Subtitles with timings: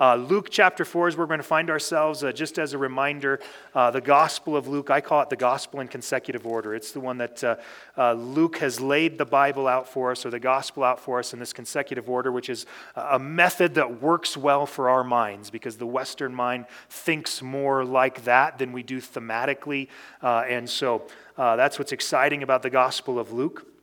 [0.00, 2.24] Uh, Luke chapter 4 is where we're going to find ourselves.
[2.24, 3.40] Uh, just as a reminder,
[3.74, 6.74] uh, the Gospel of Luke, I call it the Gospel in consecutive order.
[6.74, 7.56] It's the one that uh,
[7.96, 11.32] uh, Luke has laid the Bible out for us, or the Gospel out for us
[11.32, 15.76] in this consecutive order, which is a method that works well for our minds because
[15.76, 19.88] the Western mind thinks more like that than we do thematically.
[20.22, 21.06] and so
[21.36, 23.73] that's what's exciting about the Gospel of Luke.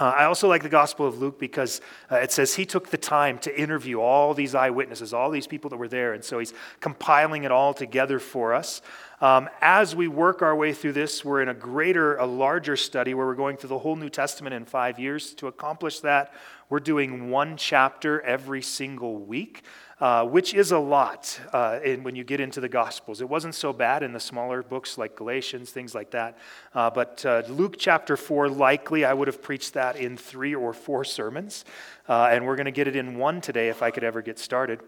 [0.00, 1.80] Uh, I also like the Gospel of Luke because
[2.10, 5.70] uh, it says he took the time to interview all these eyewitnesses, all these people
[5.70, 8.80] that were there, and so he's compiling it all together for us.
[9.20, 13.14] Um, as we work our way through this, we're in a greater, a larger study
[13.14, 15.34] where we're going through the whole New Testament in five years.
[15.34, 16.34] To accomplish that,
[16.68, 19.62] we're doing one chapter every single week
[20.02, 23.20] uh, which is a lot uh, in, when you get into the Gospels.
[23.20, 26.36] It wasn't so bad in the smaller books like Galatians, things like that.
[26.74, 30.72] Uh, but uh, Luke chapter 4, likely I would have preached that in three or
[30.72, 31.64] four sermons.
[32.08, 34.40] Uh, and we're going to get it in one today if I could ever get
[34.40, 34.80] started.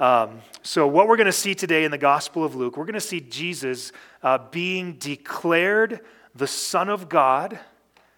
[0.00, 2.94] Um, so, what we're going to see today in the Gospel of Luke, we're going
[2.94, 3.92] to see Jesus
[4.50, 6.00] being declared
[6.34, 7.60] the Son of God.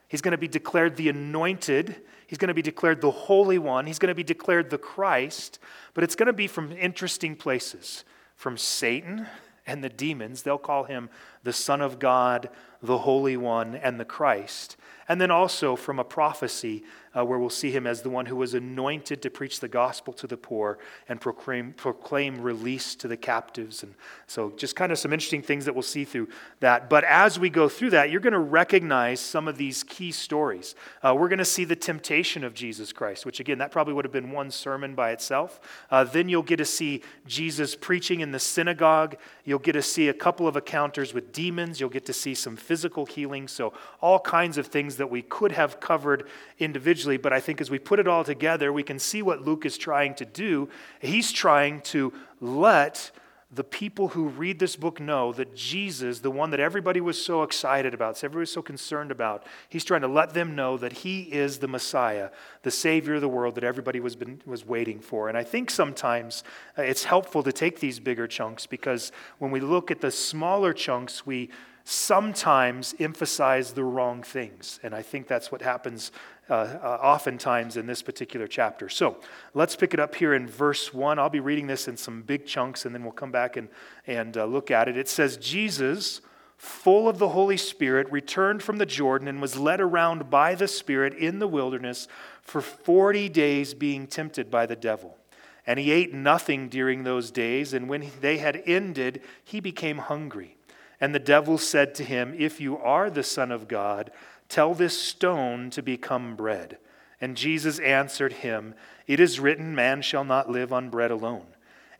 [0.09, 1.97] He's going to be declared the anointed.
[2.29, 3.87] He's going to be declared the Holy One.
[3.87, 5.59] He's going to be declared the Christ,
[5.95, 8.05] but it's going to be from interesting places
[8.37, 9.27] from Satan
[9.67, 10.43] and the demons.
[10.43, 11.09] They'll call him
[11.43, 12.51] the Son of God,
[12.83, 14.77] the Holy One, and the Christ.
[15.09, 16.85] And then also from a prophecy
[17.19, 20.13] uh, where we'll see him as the one who was anointed to preach the gospel
[20.13, 23.83] to the poor and proclaim, proclaim release to the captives.
[23.83, 23.95] And
[24.27, 26.29] so, just kind of some interesting things that we'll see through
[26.61, 26.91] that.
[26.91, 30.75] But as we go through that, you're going to recognize some of these key stories.
[31.03, 34.05] Uh, we're going to see the temptation of Jesus Christ, which, again, that probably would
[34.05, 35.61] have been one sermon by itself.
[35.91, 39.17] Uh, then you'll get to see Jesus preaching in the synagogue.
[39.45, 41.81] You'll get to see a couple of encounters with demons.
[41.81, 43.49] You'll get to see some physical healing.
[43.49, 47.71] So, all kinds of things that we could have covered individually but I think as
[47.71, 50.69] we put it all together, we can see what Luke is trying to do.
[51.01, 53.11] He's trying to let
[53.51, 57.43] the people who read this book know that Jesus, the one that everybody was so
[57.43, 61.23] excited about, everybody was so concerned about, he's trying to let them know that he
[61.23, 62.29] is the Messiah,
[62.63, 65.31] the Savior of the world that everybody was, been, was waiting for.
[65.31, 66.45] And I think sometimes
[66.77, 70.75] uh, it's helpful to take these bigger chunks because when we look at the smaller
[70.75, 71.49] chunks, we
[71.91, 74.79] sometimes emphasize the wrong things.
[74.83, 76.13] And I think that's what happens
[76.51, 78.91] uh, uh, oftentimes in this particular chapter.
[78.91, 79.17] So
[79.55, 81.19] let's pick it up here in verse 1.
[81.19, 83.71] I'll be reading this in some big chunks and then we'll come back and,
[84.07, 84.99] and uh, look at it.
[84.99, 86.21] It says, Jesus,
[86.59, 90.69] full of the Holy Spirit, returned from the Jordan and was led around by the
[90.69, 92.07] Spirit in the wilderness
[92.43, 95.17] for 40 days, being tempted by the devil.
[95.67, 100.58] And he ate nothing during those days, and when they had ended, he became hungry.
[101.01, 104.11] And the devil said to him, If you are the Son of God,
[104.49, 106.79] Tell this stone to become bread.
[107.21, 108.75] And Jesus answered him,
[109.07, 111.47] It is written, Man shall not live on bread alone.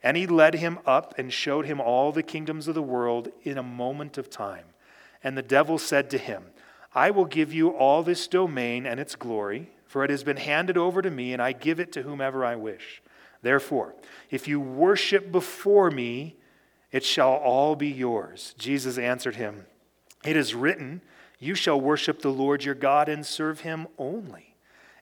[0.01, 3.57] And he led him up and showed him all the kingdoms of the world in
[3.57, 4.65] a moment of time.
[5.23, 6.45] And the devil said to him,
[6.95, 10.77] I will give you all this domain and its glory, for it has been handed
[10.77, 13.01] over to me, and I give it to whomever I wish.
[13.41, 13.93] Therefore,
[14.31, 16.35] if you worship before me,
[16.91, 18.55] it shall all be yours.
[18.57, 19.65] Jesus answered him,
[20.25, 21.01] It is written,
[21.39, 24.55] you shall worship the Lord your God and serve him only.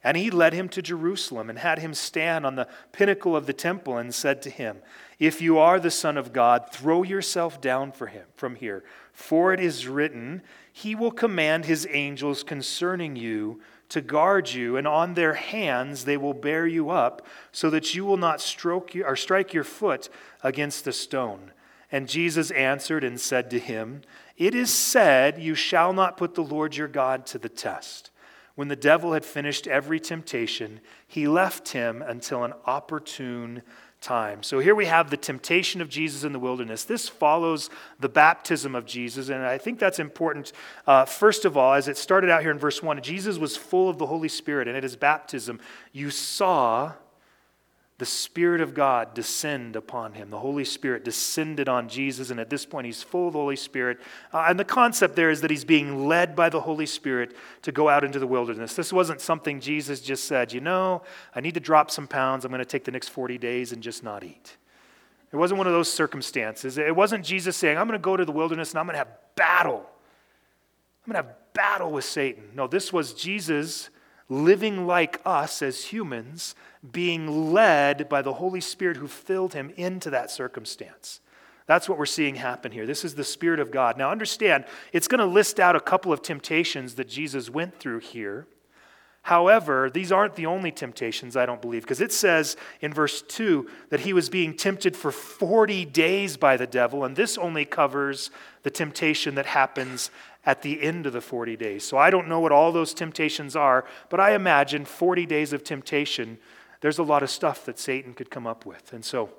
[0.04, 3.54] And he led him to Jerusalem and had him stand on the pinnacle of the
[3.54, 4.78] temple and said to him,
[5.20, 8.84] If you are the Son of God, throw yourself down for him from here.
[9.12, 13.60] For it is written, He will command His angels concerning you
[13.90, 18.06] to guard you, and on their hands they will bear you up, so that you
[18.06, 20.10] will not stroke or strike your foot
[20.44, 21.52] against a stone.
[21.92, 24.02] And Jesus answered and said to him,
[24.38, 28.12] it is said, You shall not put the Lord your God to the test.
[28.56, 33.62] When the devil had finished every temptation, he left him until an opportune
[34.00, 34.44] time.
[34.44, 36.84] So here we have the temptation of Jesus in the wilderness.
[36.84, 40.54] This follows the baptism of Jesus, and I think that's important.
[40.86, 43.90] Uh, first of all, as it started out here in verse 1, Jesus was full
[43.90, 45.60] of the Holy Spirit, and at his baptism,
[45.94, 46.94] you saw
[48.00, 50.30] the Spirit of God descend upon him.
[50.30, 53.56] The Holy Spirit descended on Jesus, and at this point, he's full of the Holy
[53.56, 54.00] Spirit.
[54.32, 57.72] Uh, and the concept there is that he's being led by the Holy Spirit to
[57.72, 58.76] go out into the wilderness.
[58.76, 61.02] This wasn't something Jesus just said, you know,
[61.34, 62.46] I need to drop some pounds.
[62.46, 64.58] I'm going to take the next 40 days and just not eat.
[65.32, 66.78] It wasn't one of those circumstances.
[66.78, 69.00] It wasn't Jesus saying, I'm going to go to the wilderness and I'm going to
[69.00, 69.86] have battle.
[71.06, 72.44] I'm going to have battle with Satan.
[72.54, 73.90] No, this was Jesus
[74.30, 76.56] living like us as humans,
[76.92, 81.22] being led by the Holy Spirit who filled him into that circumstance.
[81.66, 82.86] That's what we're seeing happen here.
[82.86, 83.98] This is the Spirit of God.
[83.98, 88.00] Now, understand, it's going to list out a couple of temptations that Jesus went through
[88.00, 88.48] here.
[89.24, 93.70] However, these aren't the only temptations, I don't believe, because it says in verse 2
[93.90, 98.32] that he was being tempted for 40 days by the devil, and this only covers
[98.64, 100.12] the temptation that happens
[100.48, 101.84] at the end of the 40 days.
[101.84, 105.62] So I don't know what all those temptations are, but I imagine 40 days of
[105.62, 106.40] temptation,
[106.80, 108.94] there's a lot of stuff that Satan could come up with.
[108.94, 109.30] And so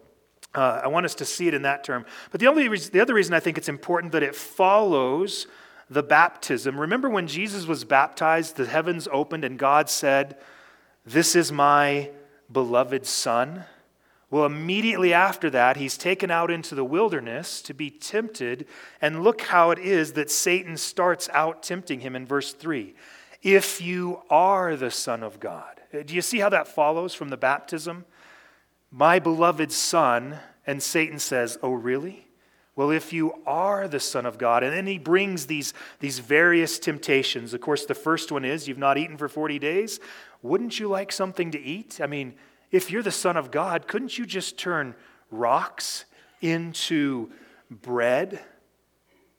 [0.54, 2.04] uh, I want us to see it in that term.
[2.30, 5.46] But the, only reason, the other reason I think it's important that it follows
[5.88, 6.78] the baptism.
[6.78, 10.36] Remember when Jesus was baptized, the heavens opened and God said,
[11.06, 12.10] This is my
[12.52, 13.64] beloved Son?
[14.30, 18.66] Well, immediately after that, he's taken out into the wilderness to be tempted.
[19.00, 22.94] And look how it is that Satan starts out tempting him in verse 3.
[23.42, 25.80] If you are the Son of God.
[25.94, 28.04] Uh, do you see how that follows from the baptism?
[28.90, 30.38] My beloved Son.
[30.66, 32.26] And Satan says, Oh, really?
[32.76, 36.78] Well, if you are the Son of God, and then he brings these, these various
[36.78, 37.52] temptations.
[37.52, 39.98] Of course, the first one is you've not eaten for 40 days.
[40.42, 42.00] Wouldn't you like something to eat?
[42.00, 42.34] I mean,
[42.70, 44.94] if you're the Son of God, couldn't you just turn
[45.30, 46.04] rocks
[46.40, 47.30] into
[47.70, 48.40] bread?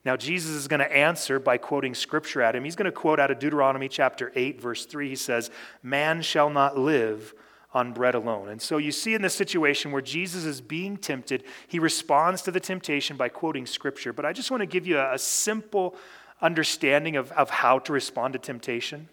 [0.05, 2.63] Now, Jesus is going to answer by quoting scripture at him.
[2.63, 5.09] He's going to quote out of Deuteronomy chapter 8, verse 3.
[5.09, 5.51] He says,
[5.83, 7.33] Man shall not live
[7.73, 8.49] on bread alone.
[8.49, 12.51] And so you see in this situation where Jesus is being tempted, he responds to
[12.51, 14.11] the temptation by quoting scripture.
[14.11, 15.95] But I just want to give you a, simple
[16.41, 19.09] understanding of, of how to respond to temptation.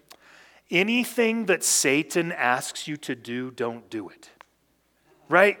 [0.69, 4.29] Anything that Satan asks you to do, don't do it.
[5.29, 5.57] Right?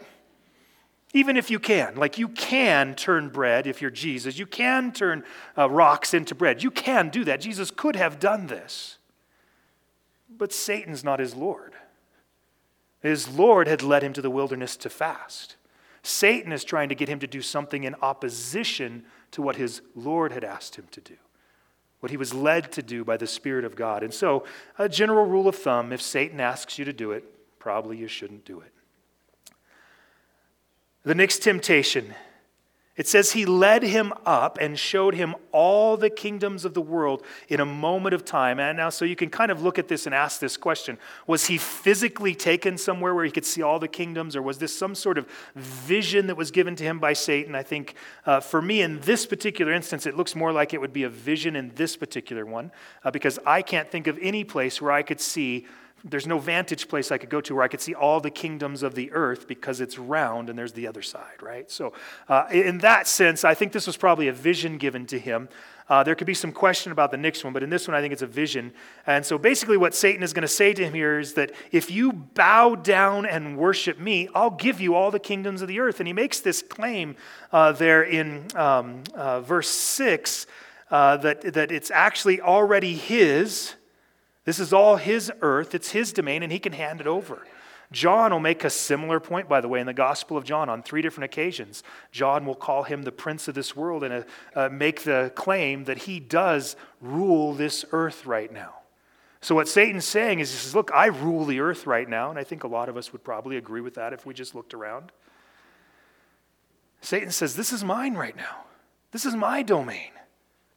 [1.13, 1.95] Even if you can.
[1.95, 4.37] Like you can turn bread if you're Jesus.
[4.37, 5.23] You can turn
[5.57, 6.61] uh, rocks into bread.
[6.61, 7.41] You can do that.
[7.41, 8.97] Jesus could have done this.
[10.29, 11.73] But Satan's not his Lord.
[13.01, 15.55] His Lord had led him to the wilderness to fast.
[16.03, 20.31] Satan is trying to get him to do something in opposition to what his Lord
[20.31, 21.15] had asked him to do,
[21.99, 24.03] what he was led to do by the Spirit of God.
[24.03, 24.43] And so,
[24.77, 27.23] a general rule of thumb if Satan asks you to do it,
[27.59, 28.71] probably you shouldn't do it.
[31.03, 32.13] The next temptation
[32.97, 37.23] it says he led him up and showed him all the kingdoms of the world
[37.47, 38.59] in a moment of time.
[38.59, 40.97] And now, so you can kind of look at this and ask this question
[41.27, 44.75] Was he physically taken somewhere where he could see all the kingdoms, or was this
[44.75, 47.53] some sort of vision that was given to him by Satan?
[47.53, 47.93] I think
[48.25, 51.09] uh, for me, in this particular instance, it looks more like it would be a
[51.09, 52.71] vision in this particular one,
[53.03, 55.67] uh, because I can't think of any place where I could see
[56.03, 58.83] there's no vantage place I could go to where I could see all the kingdoms
[58.83, 61.69] of the earth because it's round and there's the other side, right?
[61.71, 61.93] So,
[62.29, 65.49] uh, in that sense, I think this was probably a vision given to him.
[65.89, 68.01] Uh, there could be some question about the next one, but in this one, I
[68.01, 68.73] think it's a vision.
[69.05, 71.89] And so, basically, what Satan is going to say to him here is that if
[71.89, 75.99] you bow down and worship me, I'll give you all the kingdoms of the earth.
[75.99, 77.15] And he makes this claim
[77.51, 80.45] uh, there in um, uh, verse 6
[80.91, 83.76] uh, that, that it's actually already his
[84.47, 87.45] this is all his earth, it's his domain, and he can hand it over.
[87.91, 90.81] John will make a similar point, by the way, in the Gospel of John on
[90.81, 91.83] three different occasions.
[92.13, 94.23] John will call him the prince of this world and uh,
[94.55, 98.75] uh, make the claim that he does rule this earth right now.
[99.41, 102.29] So, what Satan's saying is, he says, Look, I rule the earth right now.
[102.29, 104.55] And I think a lot of us would probably agree with that if we just
[104.55, 105.11] looked around.
[107.01, 108.63] Satan says, This is mine right now.
[109.11, 110.11] This is my domain.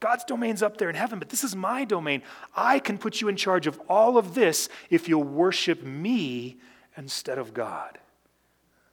[0.00, 2.22] God's domain's up there in heaven, but this is my domain.
[2.56, 6.56] I can put you in charge of all of this if you'll worship me
[6.96, 7.98] instead of God.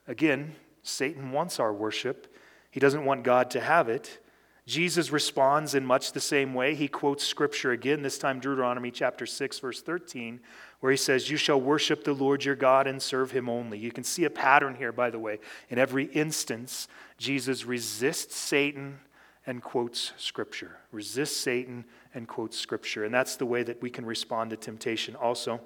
[0.08, 2.34] Again, Satan wants our worship,
[2.72, 4.20] he doesn't want God to have it.
[4.68, 6.76] Jesus responds in much the same way.
[6.76, 10.42] He quotes scripture again, this time Deuteronomy chapter 6, verse 13,
[10.82, 13.80] where he says, You shall worship the Lord your God and serve him only.
[13.80, 15.40] You can see a pattern here, by the way.
[15.70, 19.00] In every instance, Jesus resists Satan
[19.48, 20.78] and quotes Scripture.
[20.92, 23.06] Resist Satan and quotes Scripture.
[23.06, 25.62] And that's the way that we can respond to temptation also.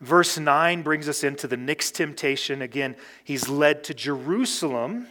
[0.00, 2.62] Verse 9 brings us into the next temptation.
[2.62, 5.06] Again, he's led to Jerusalem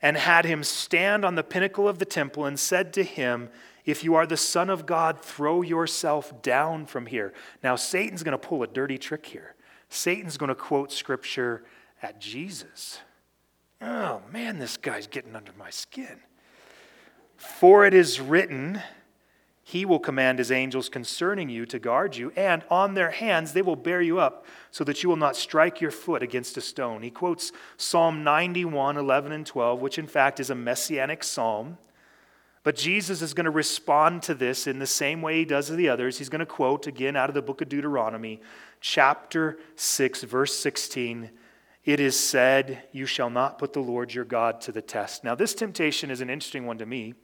[0.00, 3.48] and had him stand on the pinnacle of the temple and said to him,
[3.84, 7.32] If you are the Son of God, throw yourself down from here.
[7.62, 9.54] Now, Satan's going to pull a dirty trick here.
[9.88, 11.64] Satan's going to quote Scripture
[12.02, 13.00] at Jesus.
[13.80, 16.20] Oh, man, this guy's getting under my skin.
[17.36, 18.82] For it is written,
[19.62, 23.62] He will command His angels concerning you to guard you, and on their hands they
[23.62, 27.02] will bear you up, so that you will not strike your foot against a stone.
[27.02, 31.78] He quotes Psalm 91, 11, and 12, which in fact is a messianic psalm.
[32.62, 35.76] But Jesus is going to respond to this in the same way he does to
[35.76, 36.18] the others.
[36.18, 38.40] He's going to quote again out of the book of Deuteronomy,
[38.80, 41.30] chapter 6, verse 16
[41.86, 45.22] it is said, You shall not put the Lord your God to the test.
[45.24, 47.14] Now, this temptation is an interesting one to me.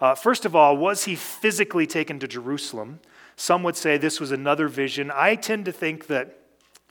[0.00, 3.00] Uh, first of all, was he physically taken to Jerusalem?
[3.36, 5.12] Some would say this was another vision.
[5.14, 6.40] I tend to think that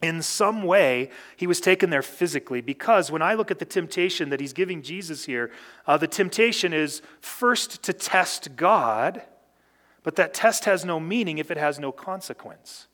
[0.01, 4.29] in some way he was taken there physically because when I look at the temptation
[4.29, 5.51] that he's giving Jesus here,
[5.87, 9.23] uh, the temptation is first to test God,
[10.03, 12.87] but that test has no meaning if it has no consequence.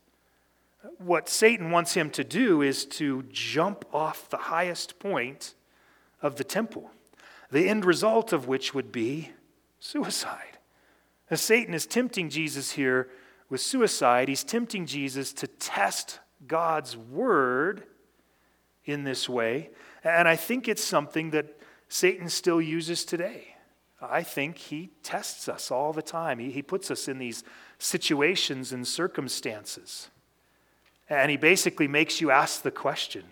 [0.98, 5.54] What Satan wants him to do is to jump off the highest point
[6.20, 6.90] of the temple,
[7.50, 9.30] the end result of which would be
[9.78, 10.58] suicide.
[11.30, 13.08] As Satan is tempting Jesus here
[13.48, 17.84] with suicide, he's tempting Jesus to test God's word
[18.84, 19.70] in this way.
[20.02, 21.58] And I think it's something that
[21.88, 23.54] Satan still uses today.
[24.00, 26.40] I think he tests us all the time.
[26.40, 27.44] He, he puts us in these
[27.78, 30.10] situations and circumstances.
[31.08, 33.24] And he basically makes you ask the question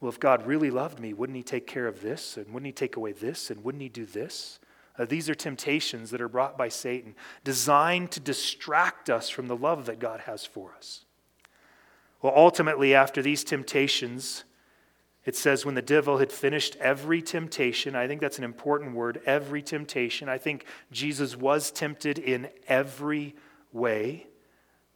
[0.00, 2.36] well, if God really loved me, wouldn't he take care of this?
[2.36, 3.50] And wouldn't he take away this?
[3.50, 4.58] And wouldn't he do this?
[4.98, 9.56] Uh, these are temptations that are brought by Satan, designed to distract us from the
[9.56, 11.04] love that God has for us.
[12.22, 14.44] Well, ultimately, after these temptations,
[15.24, 19.20] it says, when the devil had finished every temptation, I think that's an important word,
[19.26, 20.28] every temptation.
[20.28, 23.34] I think Jesus was tempted in every
[23.72, 24.26] way,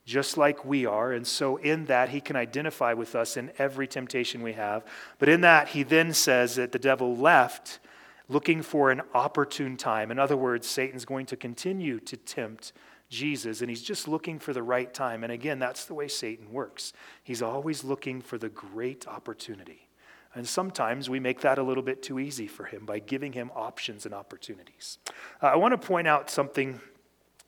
[0.05, 1.13] just like we are.
[1.13, 4.85] And so, in that, he can identify with us in every temptation we have.
[5.19, 7.79] But in that, he then says that the devil left
[8.29, 10.11] looking for an opportune time.
[10.11, 12.73] In other words, Satan's going to continue to tempt
[13.09, 15.25] Jesus, and he's just looking for the right time.
[15.25, 16.93] And again, that's the way Satan works.
[17.25, 19.89] He's always looking for the great opportunity.
[20.33, 23.51] And sometimes we make that a little bit too easy for him by giving him
[23.57, 24.99] options and opportunities.
[25.43, 26.81] Uh, I want to point out something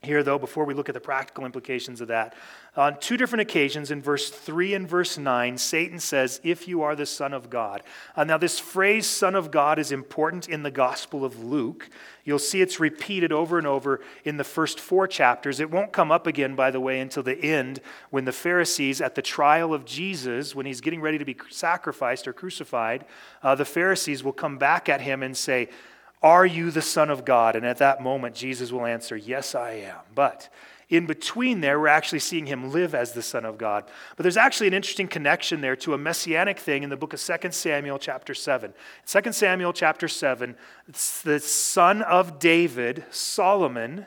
[0.03, 2.35] here, though, before we look at the practical implications of that.
[2.77, 6.97] On two different occasions, in verse 3 and verse 9, Satan says, If you are
[6.97, 7.85] the Son of God.
[8.17, 11.89] Uh, now, this phrase, Son of God, is important in the Gospel of Luke.
[12.25, 15.61] You'll see it's repeated over and over in the first four chapters.
[15.61, 17.81] It won't come up again, by the way, until the end
[18.11, 22.27] when the Pharisees, at the trial of Jesus, when he's getting ready to be sacrificed
[22.27, 23.05] or crucified,
[23.45, 25.69] uh, the Pharisees will come back at him and say,
[26.23, 27.57] Are you the Son of God?
[27.57, 29.99] And at that moment, Jesus will answer, Yes, I am.
[30.15, 30.49] But
[30.89, 33.85] in between there, we're actually seeing him live as the Son of God.
[34.15, 37.21] But there's actually an interesting connection there to a messianic thing in the book of
[37.21, 38.75] 2 Samuel, chapter 7.
[39.07, 40.55] 2 Samuel, chapter 7,
[41.25, 44.05] the son of David, Solomon,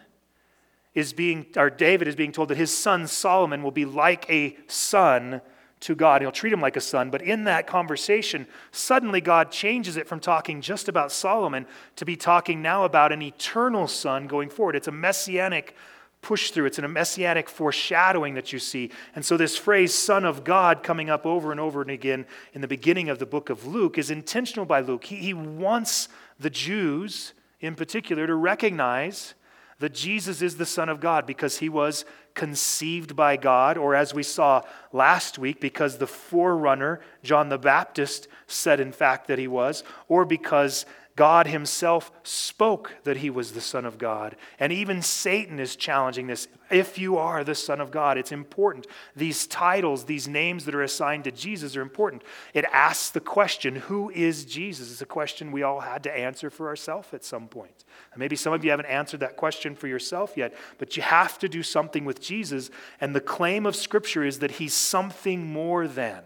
[0.93, 4.55] is being, or David is being told that his son Solomon will be like a
[4.67, 5.41] son
[5.85, 6.21] to God.
[6.21, 7.11] He'll treat him like a son.
[7.11, 12.15] But in that conversation, suddenly God changes it from talking just about Solomon to be
[12.15, 14.75] talking now about an eternal son going forward.
[14.75, 15.75] It's a messianic
[16.23, 16.65] push through.
[16.65, 18.89] It's a messianic foreshadowing that you see.
[19.15, 22.61] And so, this phrase, Son of God, coming up over and over and again in
[22.61, 25.05] the beginning of the book of Luke, is intentional by Luke.
[25.05, 29.35] He, he wants the Jews, in particular, to recognize
[29.77, 34.13] that Jesus is the Son of God because he was conceived by God, or as
[34.13, 34.61] we saw
[34.91, 40.25] last week, because the forerunner, John the Baptist, said in fact that he was, or
[40.25, 44.35] because God himself spoke that he was the Son of God.
[44.59, 46.49] And even Satan is challenging this.
[46.69, 48.85] If you are the Son of God, it's important.
[49.15, 52.23] These titles, these names that are assigned to Jesus are important.
[52.53, 54.91] It asks the question, Who is Jesus?
[54.91, 57.85] It's a question we all had to answer for ourselves at some point.
[58.11, 61.39] And maybe some of you haven't answered that question for yourself yet, but you have
[61.39, 62.69] to do something with Jesus.
[62.99, 66.23] And the claim of Scripture is that he's something more than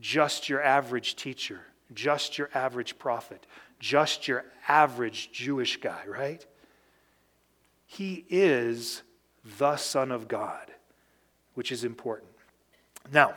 [0.00, 1.60] just your average teacher
[1.92, 3.46] just your average prophet,
[3.78, 6.44] just your average Jewish guy, right?
[7.86, 9.02] He is
[9.58, 10.72] the Son of God,
[11.54, 12.30] which is important.
[13.12, 13.34] Now,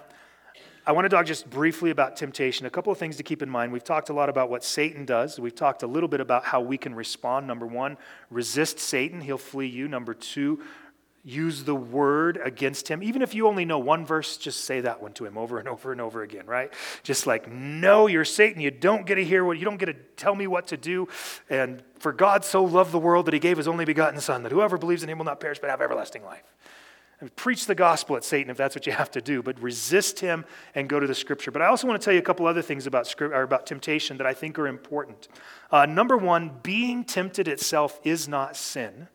[0.88, 2.66] I want to talk just briefly about temptation.
[2.66, 3.74] A couple of things to keep in mind.
[3.74, 5.38] We've talked a lot about what Satan does.
[5.38, 7.46] We've talked a little bit about how we can respond.
[7.46, 7.98] Number one,
[8.30, 9.90] resist Satan, he'll flee you.
[9.90, 10.62] Number two,
[11.28, 13.04] use the word against him.
[13.04, 15.68] Even if you only know one verse, just say that one to him over and
[15.68, 16.72] over and over again, right?
[17.04, 18.62] Just like, no, you're Satan.
[18.62, 21.10] You don't get to hear what, you don't get to tell me what to do.
[21.50, 24.54] And for God so loved the world that he gave his only begotten Son, that
[24.54, 26.56] whoever believes in him will not perish but have everlasting life.
[27.20, 30.22] And preach the gospel at Satan if that's what you have to do, but resist
[30.22, 31.52] him and go to the scripture.
[31.52, 33.66] But I also want to tell you a couple other things about, script, or about
[33.66, 35.28] temptation that I think are important.
[35.72, 39.10] Uh, number one, being tempted itself is not sin.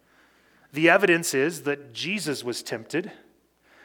[0.72, 3.12] The evidence is that Jesus was tempted.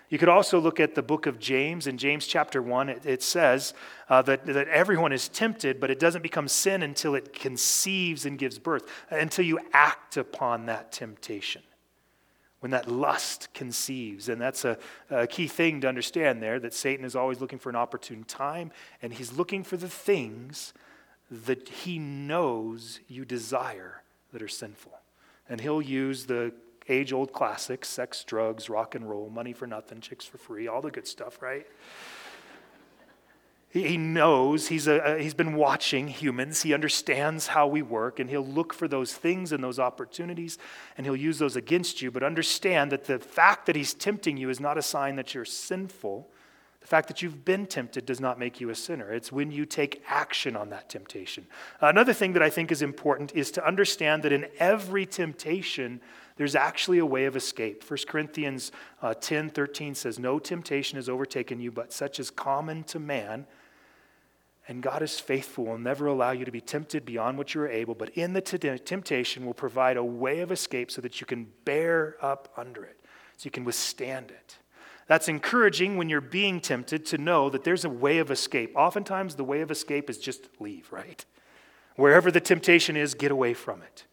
[0.10, 1.86] You could also look at the book of James.
[1.86, 3.74] In James chapter 1, it, it says
[4.10, 8.38] uh, that, that everyone is tempted, but it doesn't become sin until it conceives and
[8.38, 11.62] gives birth, until you act upon that temptation.
[12.62, 14.30] When that lust conceives.
[14.30, 14.78] And that's a,
[15.10, 18.72] a key thing to understand there that Satan is always looking for an opportune time,
[19.02, 20.74] and he's looking for the things
[21.30, 24.94] that he knows you desire that are sinful.
[25.50, 26.54] And he'll use the
[26.90, 30.82] age old classics sex, drugs, rock and roll, money for nothing, chicks for free, all
[30.82, 31.66] the good stuff, right?
[33.70, 38.46] He knows, he's, a, he's been watching humans, he understands how we work, and he'll
[38.46, 40.58] look for those things and those opportunities,
[40.98, 42.10] and he'll use those against you.
[42.10, 45.46] But understand that the fact that he's tempting you is not a sign that you're
[45.46, 46.30] sinful.
[46.80, 49.12] The fact that you've been tempted does not make you a sinner.
[49.12, 51.46] It's when you take action on that temptation.
[51.82, 56.00] Another thing that I think is important is to understand that in every temptation,
[56.38, 57.84] there's actually a way of escape.
[57.88, 62.84] 1 Corinthians uh, 10 13 says, No temptation has overtaken you, but such is common
[62.86, 63.46] to man.
[64.70, 67.70] And God is faithful, will never allow you to be tempted beyond what you are
[67.70, 71.28] able, but in the t- temptation will provide a way of escape so that you
[71.28, 73.00] can bear up under it,
[73.38, 74.58] so you can withstand it.
[75.08, 78.74] That's encouraging when you're being tempted to know that there's a way of escape.
[78.76, 81.24] Oftentimes, the way of escape is just leave, right?
[81.96, 84.06] Wherever the temptation is, get away from it.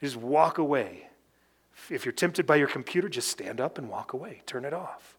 [0.00, 1.03] Just walk away.
[1.90, 5.16] If you're tempted by your computer, just stand up and walk away, turn it off.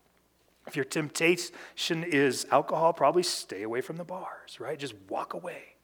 [0.67, 4.79] If your temptation is alcohol, probably stay away from the bars, right?
[4.79, 5.75] Just walk away.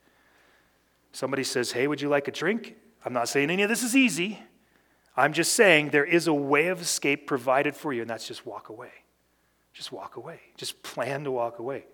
[1.12, 2.76] Somebody says, Hey, would you like a drink?
[3.06, 4.40] I'm not saying any of this is easy.
[5.16, 8.46] I'm just saying there is a way of escape provided for you, and that's just
[8.46, 8.92] walk away.
[9.74, 10.40] Just walk away.
[10.58, 11.86] Just plan to walk away.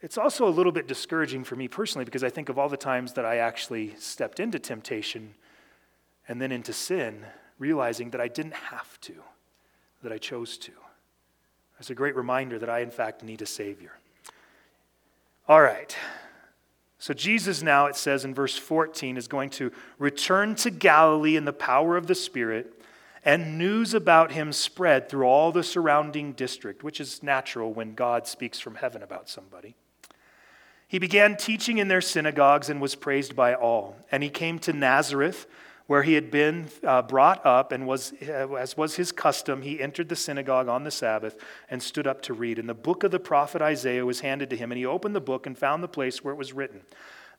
[0.00, 2.76] It's also a little bit discouraging for me personally because I think of all the
[2.76, 5.34] times that I actually stepped into temptation
[6.28, 7.24] and then into sin,
[7.58, 9.14] realizing that I didn't have to,
[10.02, 10.72] that I chose to.
[11.78, 13.92] It's a great reminder that I, in fact, need a Savior.
[15.48, 15.96] All right.
[16.98, 21.44] So, Jesus now, it says in verse 14, is going to return to Galilee in
[21.44, 22.80] the power of the Spirit,
[23.24, 28.28] and news about him spread through all the surrounding district, which is natural when God
[28.28, 29.74] speaks from heaven about somebody.
[30.86, 33.96] He began teaching in their synagogues and was praised by all.
[34.12, 35.46] And he came to Nazareth
[35.86, 39.80] where he had been uh, brought up, and was, uh, as was his custom, he
[39.80, 41.36] entered the synagogue on the Sabbath
[41.70, 42.58] and stood up to read.
[42.58, 45.20] And the book of the prophet Isaiah was handed to him, and he opened the
[45.20, 46.82] book and found the place where it was written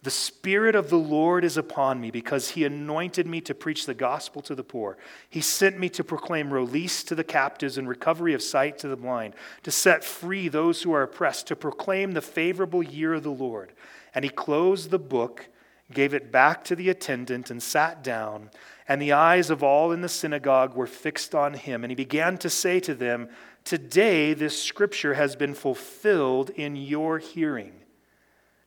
[0.03, 3.93] The Spirit of the Lord is upon me, because he anointed me to preach the
[3.93, 4.97] gospel to the poor.
[5.29, 8.97] He sent me to proclaim release to the captives and recovery of sight to the
[8.97, 13.29] blind, to set free those who are oppressed, to proclaim the favorable year of the
[13.29, 13.71] Lord.
[14.13, 15.47] And he closed the book
[15.93, 18.49] gave it back to the attendant, and sat down.
[18.87, 21.83] And the eyes of all in the synagogue were fixed on him.
[21.83, 23.29] And he began to say to them,
[23.63, 27.73] Today this scripture has been fulfilled in your hearing.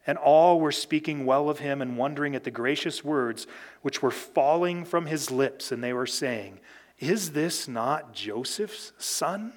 [0.06, 3.46] And all were speaking well of him and wondering at the gracious words
[3.82, 5.70] which were falling from his lips.
[5.70, 6.60] And they were saying,
[6.98, 9.52] Is this not Joseph's son?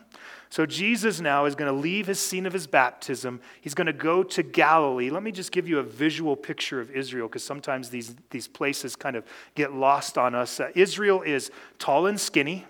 [0.51, 3.39] So Jesus now is going to leave his scene of his baptism.
[3.61, 5.11] He's going to go to Galilee.
[5.11, 8.95] Let me just give you a visual picture of Israel because sometimes these, these places
[8.95, 10.59] kind of get lost on us.
[10.59, 12.65] Uh, Israel is tall and skinny.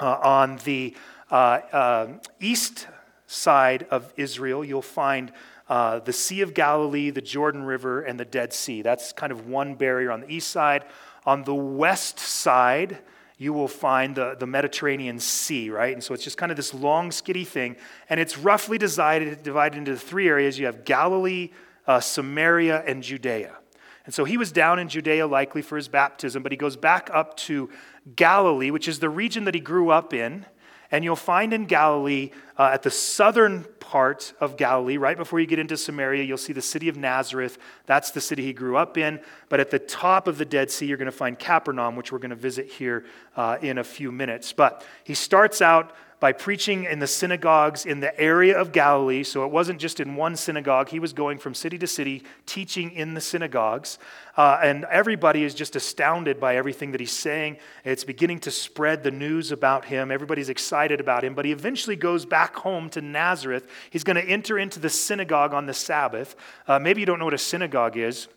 [0.00, 0.92] Uh, on the
[1.30, 2.08] uh, uh
[2.40, 2.88] east
[3.28, 5.30] side of Israel, you'll find
[5.68, 8.82] uh, the Sea of Galilee, the Jordan River, and the Dead Sea.
[8.82, 10.84] That's kind of one barrier on the east side.
[11.24, 12.98] On the west side,
[13.36, 15.92] you will find the, the Mediterranean Sea, right?
[15.92, 17.76] And so it's just kind of this long, skitty thing.
[18.08, 20.58] And it's roughly divided, divided into three areas.
[20.58, 21.50] You have Galilee,
[21.86, 23.56] uh, Samaria, and Judea.
[24.04, 27.10] And so he was down in Judea likely for his baptism, but he goes back
[27.12, 27.70] up to
[28.14, 30.44] Galilee, which is the region that he grew up in.
[30.90, 35.46] And you'll find in Galilee, uh, at the southern part of Galilee, right before you
[35.46, 37.58] get into Samaria, you'll see the city of Nazareth.
[37.86, 39.20] That's the city he grew up in.
[39.48, 42.18] But at the top of the Dead Sea, you're going to find Capernaum, which we're
[42.18, 43.04] going to visit here
[43.36, 44.52] uh, in a few minutes.
[44.52, 49.22] But he starts out by preaching in the synagogues in the area of Galilee.
[49.22, 52.92] So it wasn't just in one synagogue, he was going from city to city teaching
[52.92, 53.98] in the synagogues.
[54.36, 57.58] Uh, and everybody is just astounded by everything that he's saying.
[57.84, 60.10] It's beginning to spread the news about him.
[60.10, 61.34] Everybody's excited about him.
[61.34, 63.68] But he eventually goes back home to Nazareth.
[63.90, 66.36] He's going to enter into the synagogue on the Sabbath.
[66.66, 68.28] Uh, maybe you don't know what a synagogue is.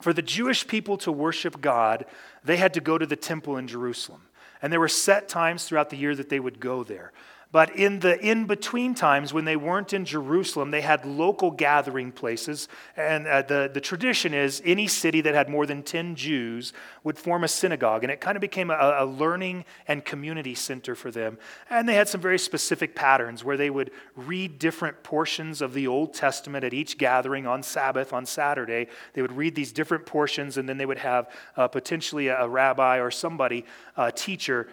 [0.00, 2.06] For the Jewish people to worship God,
[2.44, 4.22] they had to go to the temple in Jerusalem.
[4.62, 7.12] And there were set times throughout the year that they would go there.
[7.52, 12.10] But in the in between times, when they weren't in Jerusalem, they had local gathering
[12.10, 12.66] places.
[12.96, 16.72] And uh, the, the tradition is any city that had more than 10 Jews
[17.04, 18.04] would form a synagogue.
[18.04, 21.36] And it kind of became a, a learning and community center for them.
[21.68, 25.86] And they had some very specific patterns where they would read different portions of the
[25.86, 28.86] Old Testament at each gathering on Sabbath, on Saturday.
[29.12, 32.48] They would read these different portions, and then they would have uh, potentially a, a
[32.48, 33.66] rabbi or somebody,
[33.98, 34.68] a teacher,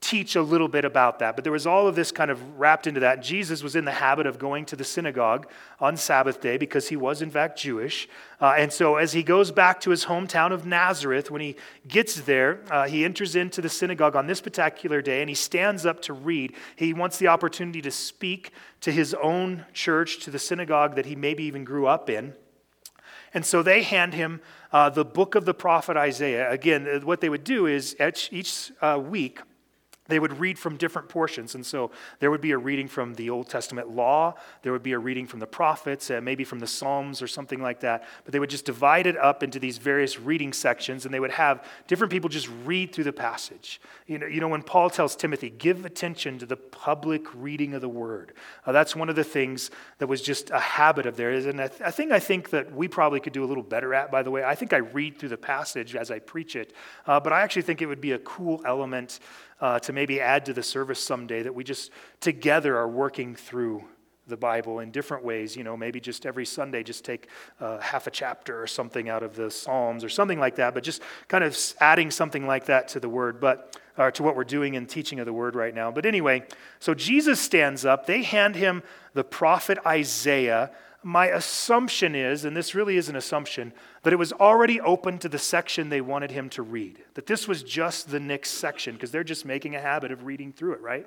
[0.00, 1.34] teach a little bit about that.
[1.34, 3.20] But there was all of this kind of wrapped into that.
[3.20, 6.96] Jesus was in the habit of going to the synagogue on Sabbath day because he
[6.96, 8.08] was, in fact, Jewish.
[8.40, 11.56] Uh, and so as he goes back to his hometown of Nazareth, when he
[11.88, 15.84] gets there, uh, he enters into the synagogue on this particular day and he stands
[15.84, 16.54] up to read.
[16.76, 21.16] He wants the opportunity to speak to his own church, to the synagogue that he
[21.16, 22.34] maybe even grew up in.
[23.34, 24.40] And so they hand him
[24.72, 26.50] uh, the book of the prophet Isaiah.
[26.50, 29.40] Again, what they would do is each, each uh, week,
[30.08, 31.54] they would read from different portions.
[31.54, 34.92] And so there would be a reading from the Old Testament law, there would be
[34.92, 38.04] a reading from the prophets, uh, maybe from the Psalms or something like that.
[38.24, 41.30] But they would just divide it up into these various reading sections, and they would
[41.30, 43.80] have different people just read through the passage.
[44.06, 47.80] You know, you know when Paul tells Timothy, give attention to the public reading of
[47.80, 48.32] the word,
[48.66, 51.46] uh, that's one of the things that was just a habit of theirs.
[51.46, 53.94] And a, th- a thing I think that we probably could do a little better
[53.94, 54.42] at, by the way.
[54.42, 56.72] I think I read through the passage as I preach it,
[57.06, 59.20] uh, but I actually think it would be a cool element
[59.60, 61.90] uh, to maybe add to the service someday that we just
[62.20, 63.84] together are working through
[64.28, 65.56] the Bible in different ways.
[65.56, 67.28] You know, maybe just every Sunday, just take
[67.60, 70.84] uh, half a chapter or something out of the Psalms or something like that, but
[70.84, 74.44] just kind of adding something like that to the Word, but or to what we're
[74.44, 75.90] doing in teaching of the Word right now.
[75.90, 76.44] But anyway,
[76.78, 78.06] so Jesus stands up.
[78.06, 80.70] They hand him the prophet Isaiah
[81.08, 85.26] my assumption is, and this really is an assumption, that it was already open to
[85.26, 87.02] the section they wanted him to read.
[87.14, 90.52] That this was just the next section, because they're just making a habit of reading
[90.52, 91.06] through it, right?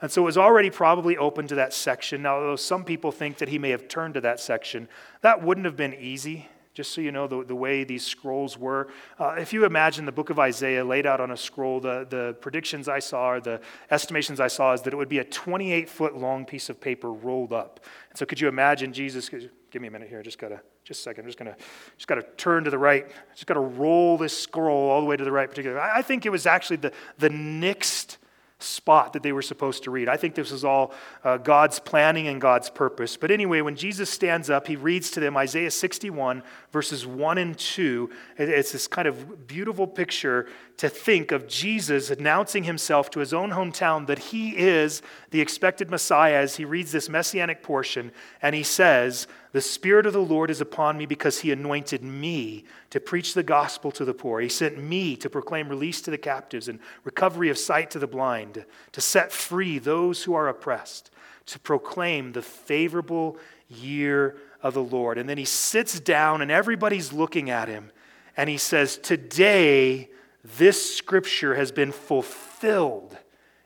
[0.00, 2.22] And so it was already probably open to that section.
[2.22, 4.88] Now, although some people think that he may have turned to that section,
[5.20, 8.88] that wouldn't have been easy just so you know the, the way these scrolls were.
[9.18, 12.36] Uh, if you imagine the book of Isaiah laid out on a scroll, the, the
[12.40, 15.88] predictions I saw or the estimations I saw is that it would be a 28
[15.88, 17.80] foot long piece of paper rolled up.
[18.10, 19.28] And so could you imagine Jesus?
[19.28, 20.22] Give me a minute here.
[20.22, 21.24] Just gotta, just a second.
[21.24, 21.56] I'm just gonna,
[21.96, 23.06] just gotta turn to the right.
[23.34, 25.48] Just gotta roll this scroll all the way to the right.
[25.48, 25.78] Particular.
[25.78, 28.18] I, I think it was actually the the next
[28.62, 30.08] spot that they were supposed to read.
[30.08, 30.92] I think this is all
[31.24, 33.16] uh, God's planning and God's purpose.
[33.16, 37.58] But anyway, when Jesus stands up, he reads to them Isaiah 61, verses 1 and
[37.58, 38.10] 2.
[38.38, 40.48] It's this kind of beautiful picture
[40.82, 45.88] to think of Jesus announcing himself to his own hometown that he is the expected
[45.88, 48.10] Messiah as he reads this messianic portion.
[48.42, 52.64] And he says, The Spirit of the Lord is upon me because he anointed me
[52.90, 54.40] to preach the gospel to the poor.
[54.40, 58.08] He sent me to proclaim release to the captives and recovery of sight to the
[58.08, 61.12] blind, to set free those who are oppressed,
[61.46, 65.16] to proclaim the favorable year of the Lord.
[65.16, 67.92] And then he sits down and everybody's looking at him.
[68.36, 70.08] And he says, Today,
[70.44, 73.16] this scripture has been fulfilled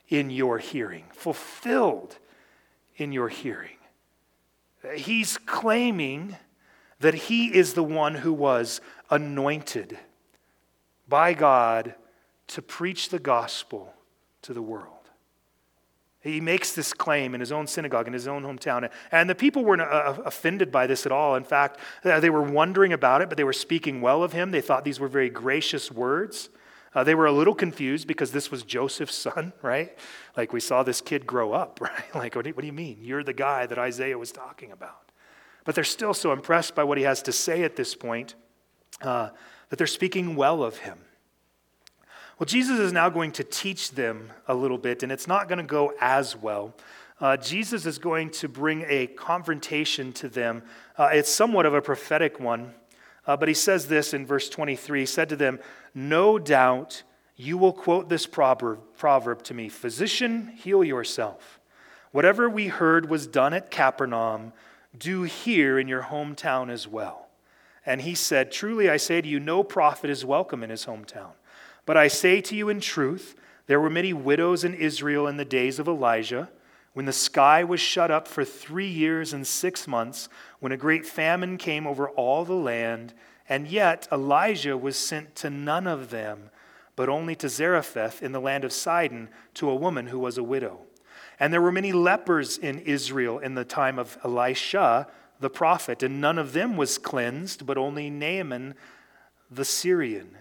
[0.08, 1.04] in your hearing.
[1.12, 2.18] Fulfilled
[2.96, 3.76] in your hearing.
[4.94, 6.36] He's claiming
[7.00, 9.98] that he is the one who was anointed
[11.08, 11.94] by God
[12.48, 13.92] to preach the gospel
[14.42, 14.92] to the world.
[16.20, 18.90] He makes this claim in his own synagogue, in his own hometown.
[19.12, 21.36] And the people weren't uh, offended by this at all.
[21.36, 24.50] In fact, uh, they were wondering about it, but they were speaking well of him.
[24.50, 26.48] They thought these were very gracious words.
[26.96, 29.96] Uh, they were a little confused because this was Joseph's son, right?
[30.34, 32.14] Like we saw this kid grow up, right?
[32.14, 33.00] Like, what do, you, what do you mean?
[33.02, 35.12] You're the guy that Isaiah was talking about.
[35.64, 38.34] But they're still so impressed by what he has to say at this point
[39.02, 39.28] uh,
[39.68, 40.98] that they're speaking well of him.
[42.38, 45.58] Well, Jesus is now going to teach them a little bit, and it's not going
[45.58, 46.74] to go as well.
[47.20, 50.62] Uh, Jesus is going to bring a confrontation to them.
[50.96, 52.72] Uh, it's somewhat of a prophetic one.
[53.26, 55.58] Uh, but he says this in verse 23 He said to them,
[55.98, 57.04] No doubt
[57.36, 61.58] you will quote this proverb, proverb to me Physician, heal yourself.
[62.12, 64.52] Whatever we heard was done at Capernaum,
[64.96, 67.28] do here in your hometown as well.
[67.86, 71.30] And he said, Truly I say to you, no prophet is welcome in his hometown.
[71.86, 73.34] But I say to you in truth,
[73.66, 76.50] there were many widows in Israel in the days of Elijah
[76.96, 80.30] when the sky was shut up for three years and six months,
[80.60, 83.12] when a great famine came over all the land,
[83.48, 86.50] and yet Elijah was sent to none of them,
[86.96, 90.42] but only to Zarephath in the land of Sidon, to a woman who was a
[90.42, 90.80] widow.
[91.38, 95.06] And there were many lepers in Israel in the time of Elisha
[95.38, 98.74] the prophet, and none of them was cleansed, but only Naaman
[99.50, 100.36] the Syrian.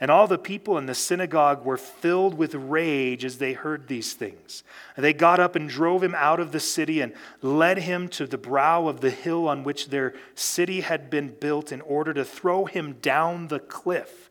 [0.00, 4.12] And all the people in the synagogue were filled with rage as they heard these
[4.12, 4.64] things.
[4.96, 8.36] They got up and drove him out of the city and led him to the
[8.36, 12.64] brow of the hill on which their city had been built in order to throw
[12.64, 14.30] him down the cliff.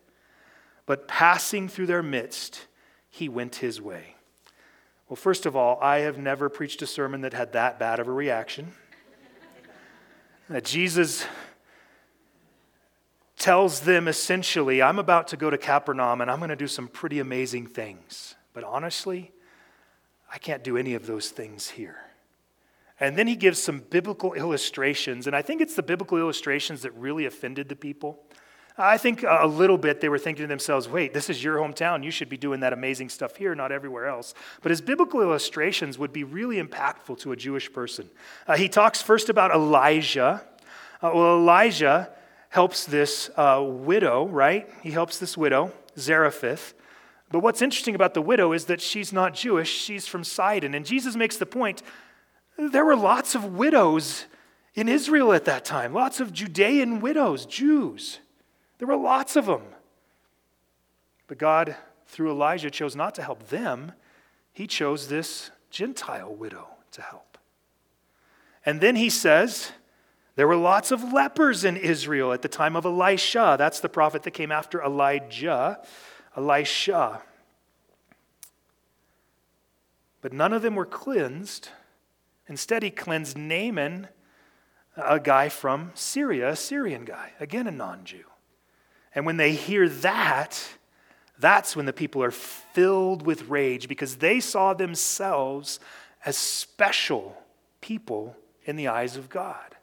[0.86, 2.68] But passing through their midst,
[3.10, 4.16] he went his way.
[5.08, 8.08] Well, first of all, I have never preached a sermon that had that bad of
[8.08, 8.74] a reaction.
[10.50, 11.26] That Jesus
[13.44, 16.88] tells them essentially, I'm about to go to Capernaum and I'm going to do some
[16.88, 18.36] pretty amazing things.
[18.54, 19.34] But honestly,
[20.32, 21.98] I can't do any of those things here.
[23.02, 26.94] And then he gives some biblical illustrations, and I think it's the biblical illustrations that
[26.94, 28.18] really offended the people.
[28.78, 32.02] I think a little bit they were thinking to themselves, wait, this is your hometown.
[32.02, 34.34] You should be doing that amazing stuff here, not everywhere else.
[34.62, 38.10] But his biblical illustrations would be really impactful to a Jewish person.
[38.48, 40.46] Uh, he talks first about Elijah.
[41.02, 42.10] Uh, well, Elijah
[42.54, 44.70] helps this uh, widow, right?
[44.84, 46.76] He helps this widow, Zarephath.
[47.32, 50.76] But what's interesting about the widow is that she's not Jewish, she's from Sidon.
[50.76, 51.82] And Jesus makes the point
[52.56, 54.26] there were lots of widows
[54.76, 58.20] in Israel at that time, lots of Judean widows, Jews.
[58.78, 59.64] There were lots of them.
[61.26, 63.94] But God, through Elijah, chose not to help them.
[64.52, 67.40] He chose this Gentile widow to help.
[68.64, 69.72] And then he says,
[70.36, 73.56] there were lots of lepers in Israel at the time of Elisha.
[73.58, 75.80] That's the prophet that came after Elijah,
[76.36, 77.22] Elisha.
[80.22, 81.70] But none of them were cleansed.
[82.48, 84.08] Instead, he cleansed Naaman,
[84.98, 88.24] a guy from Syria, a Syrian guy, again a non Jew.
[89.16, 90.62] And when they hear that,
[91.40, 95.80] that's when the people are filled with rage because they saw themselves
[96.26, 97.38] as special
[97.82, 99.76] people in the eyes of God,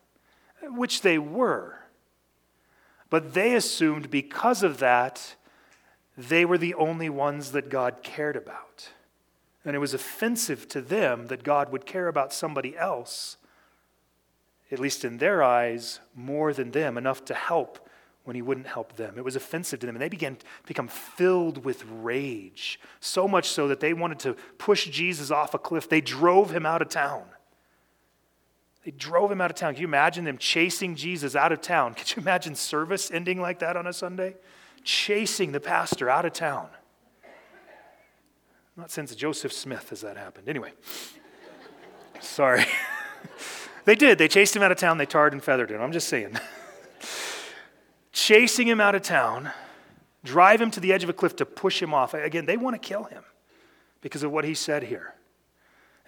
[0.63, 1.79] which they were.
[3.09, 5.35] But they assumed because of that,
[6.17, 8.91] they were the only ones that God cared about.
[9.65, 13.37] And it was offensive to them that God would care about somebody else,
[14.71, 17.89] at least in their eyes, more than them, enough to help
[18.25, 19.15] when he wouldn't help them.
[19.17, 23.49] It was offensive to them, and they began to become filled with rage, so much
[23.49, 25.89] so that they wanted to push Jesus off a cliff.
[25.89, 27.25] They drove him out of town.
[28.85, 29.75] They drove him out of town.
[29.75, 31.95] Can you imagine them chasing Jesus out of town?
[31.95, 34.37] Could you imagine service ending like that on a Sunday?
[34.85, 36.69] Chasing the pastor out of town.
[38.77, 40.49] Not since Joseph Smith has that happened.
[40.49, 40.73] Anyway,
[42.21, 42.65] sorry.
[43.85, 44.17] they did.
[44.17, 44.97] They chased him out of town.
[44.97, 45.83] They tarred and feathered him.
[45.83, 46.39] I'm just saying.
[48.13, 49.51] chasing him out of town,
[50.25, 52.15] drive him to the edge of a cliff to push him off.
[52.15, 53.25] Again, they want to kill him
[54.01, 55.15] because of what he said here.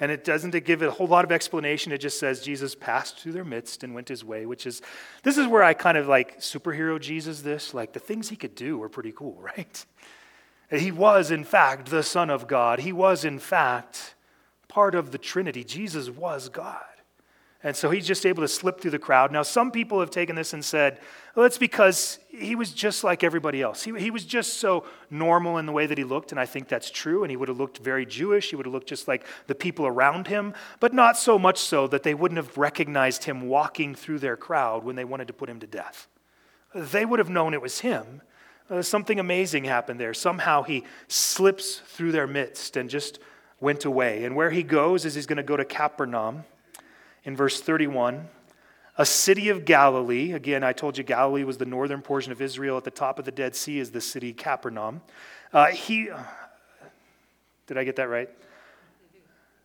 [0.03, 1.93] And it doesn't give it a whole lot of explanation.
[1.93, 4.83] It just says Jesus passed through their midst and went his way, which is,
[5.23, 7.73] this is where I kind of like superhero Jesus this.
[7.73, 9.87] Like the things he could do were pretty cool, right?
[10.73, 12.81] He was, in fact, the Son of God.
[12.81, 14.17] He was, in fact,
[14.67, 15.63] part of the Trinity.
[15.63, 16.83] Jesus was God.
[17.65, 19.31] And so he's just able to slip through the crowd.
[19.31, 20.99] Now, some people have taken this and said,
[21.37, 23.85] well, it's because he was just like everybody else.
[23.85, 26.67] He, he was just so normal in the way that he looked, and I think
[26.67, 27.23] that's true.
[27.23, 28.51] And he would have looked very Jewish.
[28.51, 31.87] He would have looked just like the people around him, but not so much so
[31.87, 35.49] that they wouldn't have recognized him walking through their crowd when they wanted to put
[35.49, 36.09] him to death.
[36.75, 38.23] They would have known it was him.
[38.69, 40.15] Uh, something amazing happened there.
[40.15, 43.21] Somehow he slips through their midst and just
[43.61, 44.25] went away.
[44.25, 46.45] And where he goes is he's going to go to Capernaum
[47.25, 48.29] in verse 31,
[48.99, 50.33] a city of Galilee.
[50.33, 52.77] Again, I told you Galilee was the northern portion of Israel.
[52.77, 55.01] At the top of the Dead Sea is the city Capernaum.
[55.53, 56.11] Uh, he,
[57.67, 58.29] did I get that right?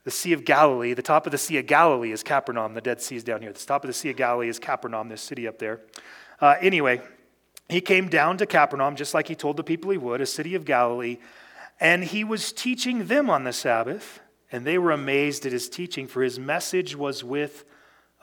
[0.04, 2.74] The Sea of Galilee, the top of the Sea of Galilee is Capernaum.
[2.74, 3.52] The Dead Sea is down here.
[3.52, 5.82] The top of the Sea of Galilee is Capernaum, this city up there.
[6.40, 7.02] Uh, anyway,
[7.68, 10.56] he came down to Capernaum just like he told the people he would, a city
[10.56, 11.18] of Galilee,
[11.80, 14.22] and he was teaching them on the Sabbath.
[14.52, 17.66] And they were amazed at his teaching, for his message was with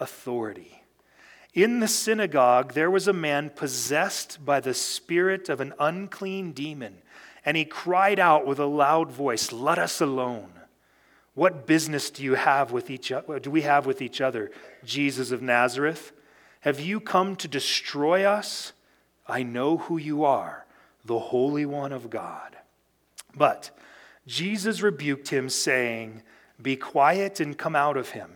[0.00, 0.82] authority.
[1.52, 6.98] In the synagogue, there was a man possessed by the spirit of an unclean demon,
[7.44, 10.50] and he cried out with a loud voice, Let us alone.
[11.34, 13.38] What business do you have with each other?
[13.38, 14.50] Do we have with each other,
[14.84, 16.12] Jesus of Nazareth?
[16.60, 18.72] Have you come to destroy us?
[19.26, 20.64] I know who you are,
[21.04, 22.56] the Holy One of God.
[23.36, 23.70] But
[24.26, 26.22] Jesus rebuked him, saying,
[26.60, 28.30] Be quiet and come out of him.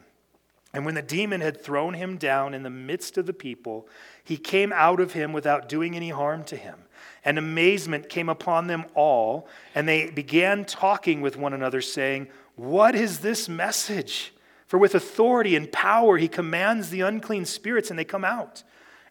[0.73, 3.89] And when the demon had thrown him down in the midst of the people,
[4.23, 6.81] he came out of him without doing any harm to him.
[7.25, 12.95] And amazement came upon them all, and they began talking with one another, saying, What
[12.95, 14.35] is this message?
[14.67, 18.63] For with authority and power he commands the unclean spirits, and they come out.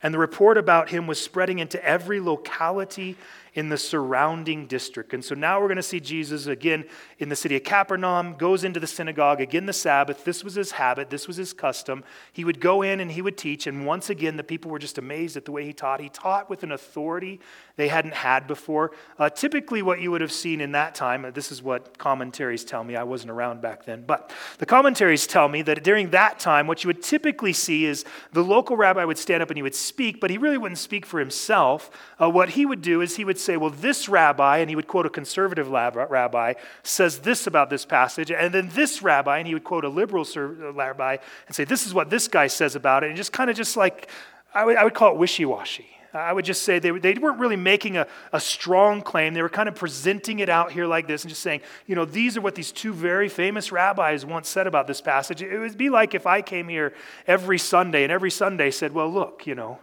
[0.04, 3.18] And the report about him was spreading into every locality
[3.58, 5.16] in the surrounding district.
[5.16, 6.86] And so now we're going to see Jesus again
[7.18, 10.24] in the city of Capernaum, goes into the synagogue, again the Sabbath.
[10.24, 12.04] This was his habit, this was his custom.
[12.32, 15.00] He would go in and he would teach, and once again, the people were just
[15.00, 16.00] amazed at the way he taught.
[16.00, 17.40] He taught with an authority
[17.78, 18.92] they hadn't had before.
[19.18, 22.64] Uh, typically, what you would have seen in that time, uh, this is what commentaries
[22.64, 26.38] tell me, I wasn't around back then, but the commentaries tell me that during that
[26.38, 29.64] time, what you would typically see is the local rabbi would stand up and he
[29.64, 31.90] would speak, but he really wouldn't speak for himself.
[32.22, 34.88] Uh, what he would do is he would say, Well, this rabbi, and he would
[34.88, 39.56] quote a conservative rabbi, says this about this passage, and then this rabbi, and he
[39.56, 43.04] would quote a liberal uh, rabbi and say, This is what this guy says about
[43.04, 44.10] it, and just kind of just like,
[44.54, 45.88] I would, I would call it wishy washy.
[46.14, 49.34] I would just say they, they weren't really making a, a strong claim.
[49.34, 52.06] They were kind of presenting it out here like this and just saying, you know,
[52.06, 55.42] these are what these two very famous rabbis once said about this passage.
[55.42, 56.94] It would be like if I came here
[57.28, 59.80] every Sunday and every Sunday said, well, look, you know,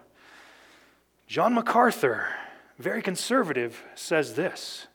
[1.27, 2.27] John MacArthur,
[2.85, 4.87] very conservative, says this.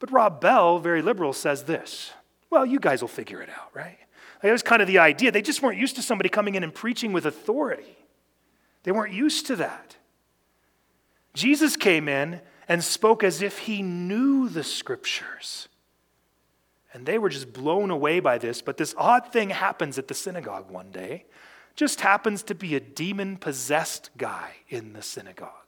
[0.00, 2.12] But Rob Bell, very liberal, says this.
[2.50, 3.98] Well, you guys will figure it out, right?
[4.34, 5.30] Like, that was kind of the idea.
[5.30, 7.96] They just weren't used to somebody coming in and preaching with authority.
[8.82, 9.96] They weren't used to that.
[11.32, 15.68] Jesus came in and spoke as if he knew the scriptures.
[16.92, 18.62] And they were just blown away by this.
[18.62, 21.26] But this odd thing happens at the synagogue one day.
[21.76, 25.67] Just happens to be a demon possessed guy in the synagogue.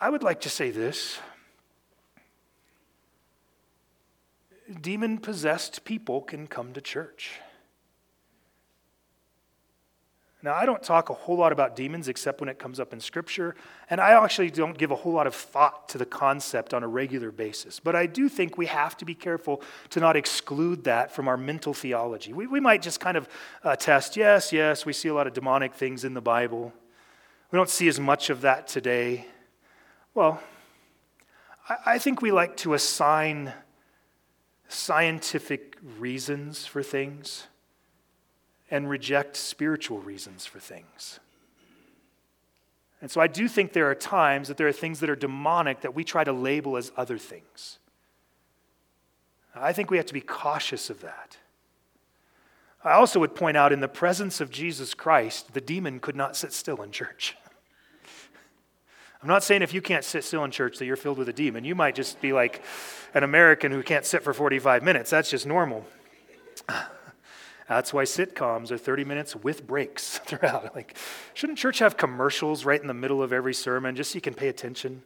[0.00, 1.18] I would like to say this
[4.80, 7.40] demon possessed people can come to church.
[10.42, 13.00] Now, I don't talk a whole lot about demons except when it comes up in
[13.00, 13.56] Scripture,
[13.90, 16.88] and I actually don't give a whole lot of thought to the concept on a
[16.88, 17.80] regular basis.
[17.80, 19.60] But I do think we have to be careful
[19.90, 22.32] to not exclude that from our mental theology.
[22.32, 23.28] We, we might just kind of
[23.64, 26.72] uh, test yes, yes, we see a lot of demonic things in the Bible.
[27.50, 29.26] We don't see as much of that today.
[30.16, 30.40] Well,
[31.84, 33.52] I, think we like to assign
[34.66, 37.48] scientific reasons for things
[38.70, 41.20] and reject spiritual reasons for things.
[43.02, 45.82] And so I do think there are times that there are things that are demonic
[45.82, 47.78] that we try to label as other things.
[49.54, 51.36] I think we have to be cautious of that.
[52.82, 56.36] I also would point out in the presence of Jesus Christ, the demon could not
[56.36, 57.36] sit still in church.
[59.22, 61.32] I'm not saying if you can't sit still in church that you're filled with a
[61.32, 61.64] demon.
[61.64, 62.62] You might just be like
[63.14, 65.10] an American who can't sit for 45 minutes.
[65.10, 65.86] That's just normal.
[67.68, 70.74] That's why sitcoms are 30 minutes with breaks throughout.
[70.74, 70.96] Like,
[71.34, 74.34] shouldn't church have commercials right in the middle of every sermon just so you can
[74.34, 75.02] pay attention?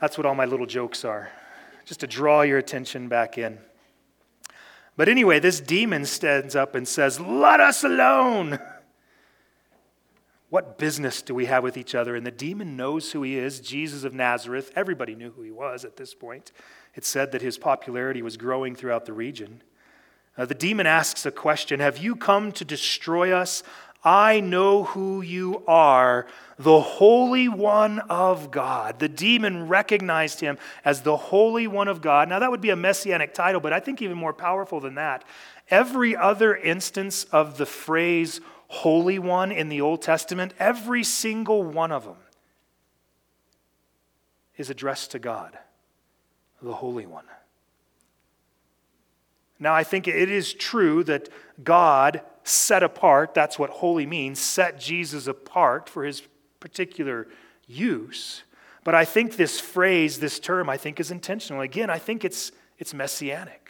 [0.00, 1.30] That's what all my little jokes are,
[1.84, 3.58] just to draw your attention back in.
[4.96, 8.58] But anyway, this demon stands up and says, Let us alone.
[10.50, 12.16] What business do we have with each other?
[12.16, 14.72] And the demon knows who he is, Jesus of Nazareth.
[14.74, 16.52] Everybody knew who he was at this point.
[16.94, 19.62] It said that his popularity was growing throughout the region.
[20.38, 23.62] Uh, the demon asks a question Have you come to destroy us?
[24.04, 29.00] I know who you are, the Holy One of God.
[29.00, 32.28] The demon recognized him as the Holy One of God.
[32.28, 35.24] Now, that would be a messianic title, but I think even more powerful than that.
[35.68, 41.90] Every other instance of the phrase Holy One in the Old Testament, every single one
[41.90, 42.18] of them
[44.56, 45.58] is addressed to God,
[46.62, 47.24] the Holy One.
[49.58, 51.28] Now, I think it is true that
[51.64, 56.22] God set apart, that's what holy means, set Jesus apart for his
[56.60, 57.26] particular
[57.66, 58.44] use.
[58.84, 61.60] But I think this phrase, this term, I think is intentional.
[61.60, 63.67] Again, I think it's, it's messianic.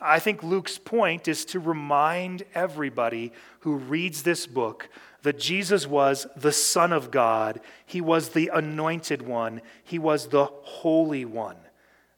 [0.00, 4.88] I think Luke's point is to remind everybody who reads this book
[5.22, 10.46] that Jesus was the Son of God, He was the anointed one, He was the
[10.46, 11.56] Holy One,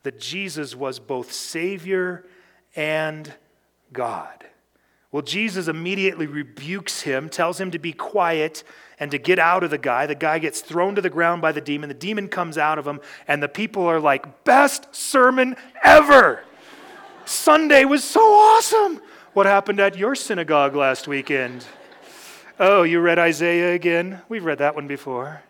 [0.03, 2.27] that Jesus was both Savior
[2.77, 3.33] and
[3.93, 4.45] God.
[5.13, 8.63] Well, Jesus immediately rebukes him, tells him to be quiet
[9.01, 10.07] and to get out of the guy.
[10.07, 11.89] The guy gets thrown to the ground by the demon.
[11.89, 16.45] The demon comes out of him, and the people are like, Best sermon ever!
[17.31, 19.01] Sunday was so awesome!
[19.35, 21.65] What happened at your synagogue last weekend?
[22.59, 24.21] Oh, you read Isaiah again?
[24.29, 25.43] We've read that one before.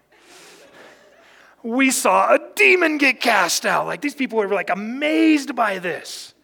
[1.63, 3.87] We saw a demon get cast out.
[3.87, 6.35] Like these people were like amazed by this.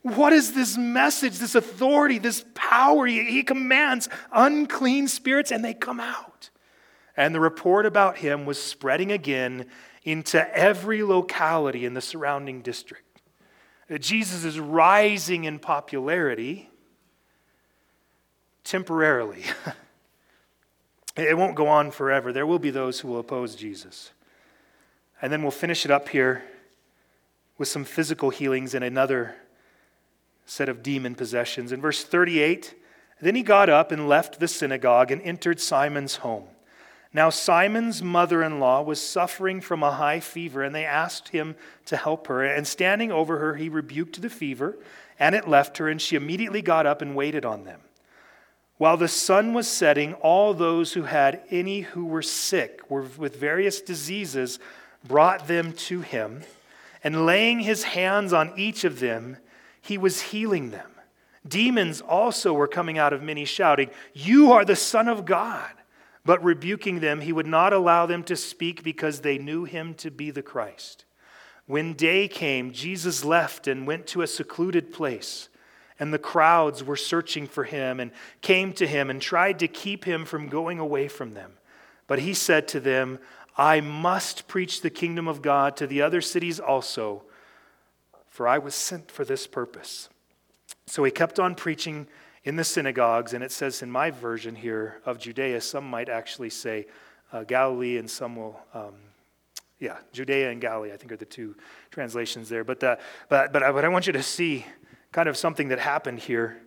[0.00, 3.06] What is this message, this authority, this power?
[3.06, 6.48] He, commands unclean spirits and they come out.
[7.14, 9.66] And the report about him was spreading again
[10.02, 13.11] into every locality in the surrounding district.
[14.00, 16.70] Jesus is rising in popularity
[18.64, 19.44] temporarily.
[21.16, 22.32] it won't go on forever.
[22.32, 24.12] There will be those who will oppose Jesus.
[25.20, 26.42] And then we'll finish it up here
[27.58, 29.36] with some physical healings and another
[30.46, 31.70] set of demon possessions.
[31.70, 32.74] In verse 38,
[33.20, 36.48] then he got up and left the synagogue and entered Simon's home.
[37.14, 41.56] Now, Simon's mother in law was suffering from a high fever, and they asked him
[41.86, 42.42] to help her.
[42.42, 44.78] And standing over her, he rebuked the fever,
[45.18, 47.80] and it left her, and she immediately got up and waited on them.
[48.78, 53.36] While the sun was setting, all those who had any who were sick were with
[53.36, 54.58] various diseases
[55.04, 56.42] brought them to him,
[57.04, 59.36] and laying his hands on each of them,
[59.82, 60.90] he was healing them.
[61.46, 65.70] Demons also were coming out of many, shouting, You are the Son of God.
[66.24, 70.10] But rebuking them, he would not allow them to speak because they knew him to
[70.10, 71.04] be the Christ.
[71.66, 75.48] When day came, Jesus left and went to a secluded place.
[75.98, 78.10] And the crowds were searching for him and
[78.40, 81.52] came to him and tried to keep him from going away from them.
[82.06, 83.18] But he said to them,
[83.56, 87.22] I must preach the kingdom of God to the other cities also,
[88.28, 90.08] for I was sent for this purpose.
[90.86, 92.06] So he kept on preaching
[92.44, 96.50] in the synagogues, and it says in my version here of Judea, some might actually
[96.50, 96.86] say
[97.32, 98.94] uh, Galilee, and some will, um,
[99.78, 101.54] yeah, Judea and Galilee, I think are the two
[101.90, 102.64] translations there.
[102.64, 104.66] But, the, but, but, but I want you to see
[105.12, 106.58] kind of something that happened here.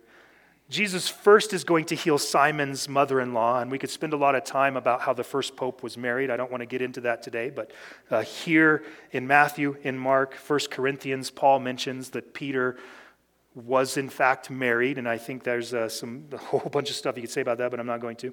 [0.68, 4.16] Jesus first is going to heal Simon's mother in law, and we could spend a
[4.16, 6.28] lot of time about how the first pope was married.
[6.28, 7.70] I don't want to get into that today, but
[8.10, 12.78] uh, here in Matthew, in Mark, 1 Corinthians, Paul mentions that Peter
[13.56, 17.16] was in fact married, and I think there's uh, some a whole bunch of stuff
[17.16, 18.32] you could say about that, but I'm not going to.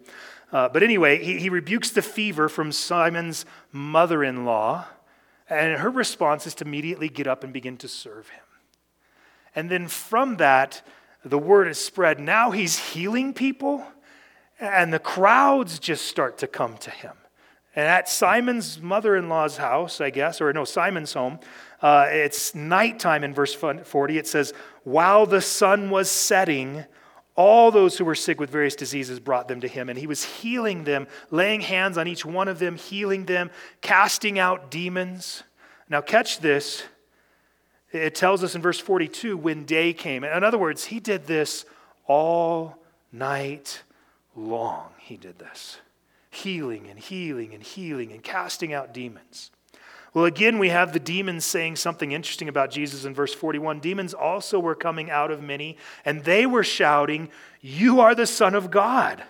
[0.52, 4.86] Uh, but anyway, he, he rebukes the fever from Simon's mother in law,
[5.50, 8.44] and her response is to immediately get up and begin to serve him.
[9.56, 10.86] And then from that,
[11.24, 12.20] the word is spread.
[12.20, 13.86] Now he's healing people,
[14.60, 17.14] and the crowds just start to come to him.
[17.76, 21.40] And at Simon's mother in law's house, I guess, or no, Simon's home,
[21.82, 24.18] uh, it's nighttime in verse 40.
[24.18, 24.54] It says,
[24.84, 26.86] While the sun was setting,
[27.36, 30.24] all those who were sick with various diseases brought them to him, and he was
[30.24, 33.50] healing them, laying hands on each one of them, healing them,
[33.82, 35.44] casting out demons.
[35.90, 36.84] Now, catch this.
[37.92, 40.24] It tells us in verse 42 when day came.
[40.24, 41.66] In other words, he did this
[42.06, 42.78] all
[43.12, 43.82] night
[44.36, 44.90] long.
[45.00, 45.80] He did this
[46.34, 49.52] healing and healing and healing and casting out demons.
[50.14, 53.80] Well, again, we have the demons saying something interesting about Jesus in verse 41.
[53.80, 57.30] Demons also were coming out of many, and they were shouting,
[57.62, 59.24] You are the Son of God.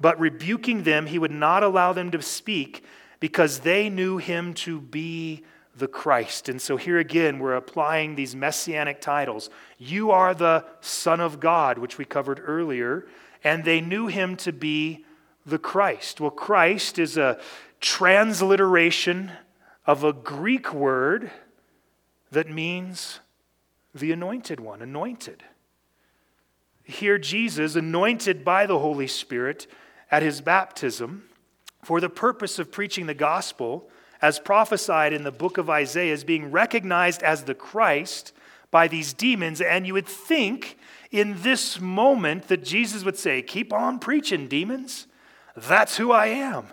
[0.00, 2.84] But rebuking them, he would not allow them to speak
[3.20, 5.44] because they knew him to be
[5.76, 6.48] the Christ.
[6.48, 9.50] And so here again, we're applying these messianic titles.
[9.78, 13.06] You are the Son of God, which we covered earlier,
[13.44, 15.04] and they knew him to be
[15.44, 16.20] the Christ.
[16.20, 17.40] Well, Christ is a
[17.80, 19.32] transliteration
[19.86, 21.30] of a Greek word
[22.30, 23.20] that means
[23.94, 25.42] the anointed one, anointed.
[26.84, 29.66] Here, Jesus, anointed by the Holy Spirit
[30.10, 31.24] at his baptism
[31.84, 33.88] for the purpose of preaching the gospel
[34.20, 38.32] as prophesied in the book of Isaiah, is being recognized as the Christ
[38.70, 39.60] by these demons.
[39.60, 40.78] And you would think
[41.10, 45.08] in this moment that Jesus would say, Keep on preaching, demons.
[45.56, 46.66] That's who I am.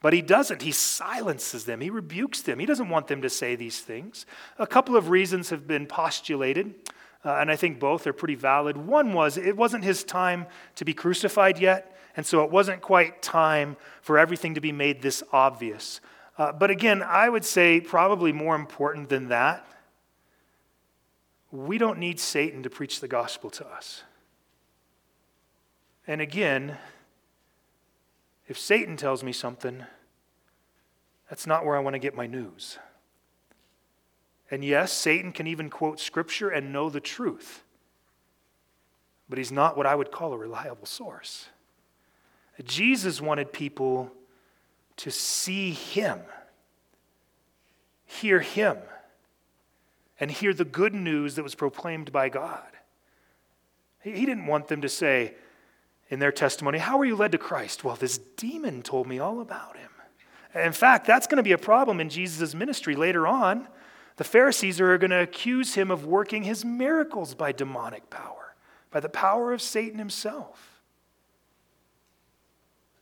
[0.00, 0.62] But he doesn't.
[0.62, 2.58] He silences them, he rebukes them.
[2.58, 4.26] He doesn't want them to say these things.
[4.58, 6.74] A couple of reasons have been postulated.
[7.24, 8.76] Uh, and I think both are pretty valid.
[8.76, 13.22] One was it wasn't his time to be crucified yet, and so it wasn't quite
[13.22, 16.00] time for everything to be made this obvious.
[16.36, 19.66] Uh, but again, I would say probably more important than that,
[21.50, 24.04] we don't need Satan to preach the gospel to us.
[26.06, 26.78] And again,
[28.48, 29.84] if Satan tells me something,
[31.28, 32.78] that's not where I want to get my news.
[34.50, 37.62] And yes, Satan can even quote scripture and know the truth,
[39.28, 41.48] but he's not what I would call a reliable source.
[42.64, 44.10] Jesus wanted people
[44.96, 46.20] to see him,
[48.06, 48.78] hear him,
[50.18, 52.66] and hear the good news that was proclaimed by God.
[54.00, 55.34] He didn't want them to say
[56.08, 57.84] in their testimony, How were you led to Christ?
[57.84, 59.90] Well, this demon told me all about him.
[60.54, 63.68] In fact, that's going to be a problem in Jesus' ministry later on.
[64.16, 68.54] The Pharisees are going to accuse him of working his miracles by demonic power,
[68.90, 70.80] by the power of Satan himself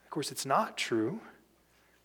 [0.04, 1.20] Of course, it's not true.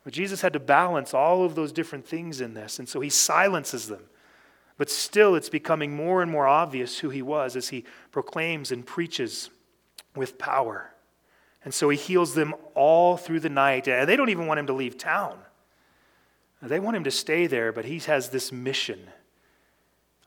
[0.03, 3.09] But Jesus had to balance all of those different things in this, and so he
[3.09, 4.03] silences them.
[4.77, 8.85] But still, it's becoming more and more obvious who he was as he proclaims and
[8.85, 9.51] preaches
[10.15, 10.91] with power.
[11.63, 13.87] And so he heals them all through the night.
[13.87, 15.37] And they don't even want him to leave town.
[16.61, 18.99] They want him to stay there, but he has this mission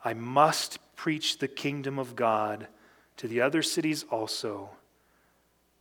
[0.06, 2.68] I must preach the kingdom of God
[3.16, 4.68] to the other cities also,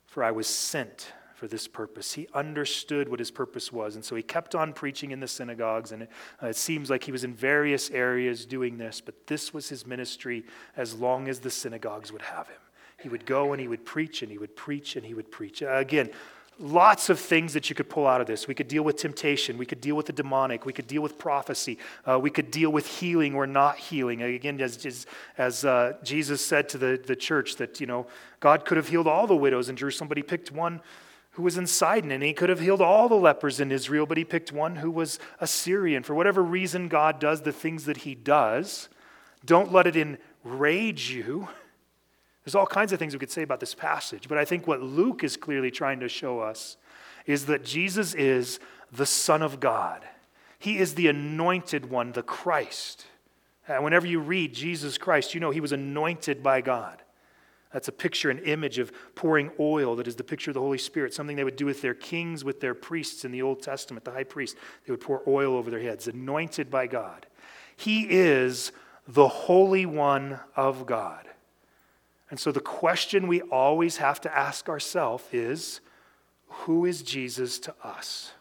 [0.05, 2.13] for I was sent for this purpose.
[2.13, 3.95] He understood what his purpose was.
[3.95, 5.91] And so he kept on preaching in the synagogues.
[5.91, 6.09] And it,
[6.41, 9.85] uh, it seems like he was in various areas doing this, but this was his
[9.85, 10.45] ministry
[10.77, 12.61] as long as the synagogues would have him.
[13.03, 15.61] He would go and he would preach and he would preach and he would preach.
[15.61, 16.09] Uh, again,
[16.59, 18.47] lots of things that you could pull out of this.
[18.47, 19.57] We could deal with temptation.
[19.57, 20.65] We could deal with the demonic.
[20.65, 21.77] We could deal with prophecy.
[22.05, 24.21] Uh, we could deal with healing or not healing.
[24.21, 25.05] Again, as, as,
[25.37, 28.07] as uh, Jesus said to the, the church, that, you know,
[28.39, 30.81] God could have healed all the widows in Jerusalem, but he picked one
[31.31, 34.17] who was in Sidon, and he could have healed all the lepers in Israel, but
[34.17, 36.03] he picked one who was a Syrian.
[36.03, 38.87] For whatever reason God does the things that he does,
[39.43, 39.95] don't let it
[40.45, 41.49] enrage you.
[42.43, 44.81] There's all kinds of things we could say about this passage, but I think what
[44.81, 46.77] Luke is clearly trying to show us
[47.25, 48.59] is that Jesus is
[48.91, 50.03] the Son of God.
[50.59, 53.05] He is the anointed one, the Christ.
[53.67, 57.01] And whenever you read Jesus Christ, you know he was anointed by God.
[57.71, 60.77] That's a picture, an image of pouring oil that is the picture of the Holy
[60.77, 64.05] Spirit, something they would do with their kings, with their priests in the Old Testament,
[64.05, 64.57] the high priest.
[64.85, 67.25] They would pour oil over their heads, anointed by God.
[67.75, 68.71] He is
[69.07, 71.27] the Holy One of God.
[72.29, 75.81] And so the question we always have to ask ourselves is
[76.47, 78.31] who is Jesus to us?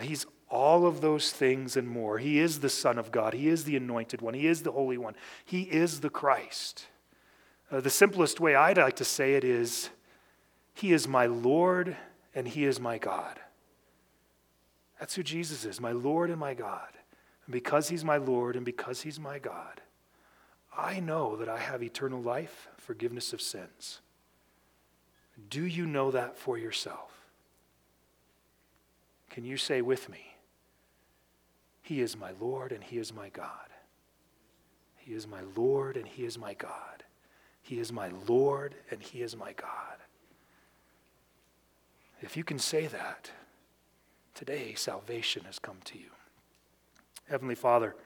[0.00, 2.18] He's all of those things and more.
[2.18, 3.34] He is the Son of God.
[3.34, 4.34] He is the anointed one.
[4.34, 5.14] He is the Holy One.
[5.44, 6.86] He is the Christ.
[7.70, 9.90] Uh, the simplest way I'd like to say it is
[10.74, 11.96] He is my Lord
[12.34, 13.40] and He is my God.
[14.98, 16.88] That's who Jesus is, my Lord and my God.
[17.46, 19.82] And because He's my Lord and because He's my God,
[20.78, 24.00] I know that I have eternal life, forgiveness of sins.
[25.50, 27.26] Do you know that for yourself?
[29.28, 30.36] Can you say with me,
[31.82, 33.50] He is my Lord and He is my God?
[34.96, 37.02] He is my Lord and He is my God.
[37.60, 39.96] He is my Lord and He is my God.
[42.22, 43.32] If you can say that,
[44.34, 46.10] today salvation has come to you.
[47.28, 47.96] Heavenly Father,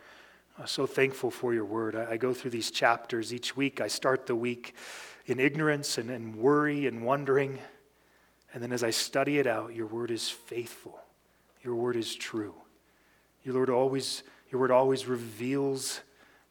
[0.58, 1.96] I'm so thankful for your word.
[1.96, 3.80] I, go through these chapters each week.
[3.80, 4.74] I start the week
[5.26, 7.58] in ignorance and, and worry and wondering.
[8.52, 11.00] And then as I study it out, your word is faithful.
[11.62, 12.54] Your word is true.
[13.44, 16.00] Your Lord always, your word always reveals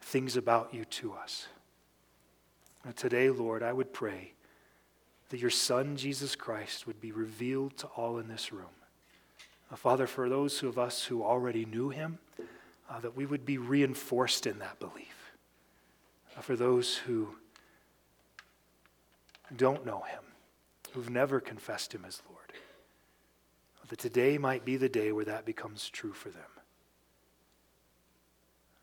[0.01, 1.47] things about you to us.
[2.83, 4.33] And today, Lord, I would pray
[5.29, 8.65] that your Son, Jesus Christ, would be revealed to all in this room.
[9.75, 12.17] Father, for those of us who already knew him,
[12.91, 15.31] uh, that we would be reinforced in that belief.
[16.37, 17.29] Uh, for those who
[19.55, 20.23] don't know him,
[20.91, 22.51] who've never confessed him as Lord,
[23.87, 26.43] that today might be the day where that becomes true for them.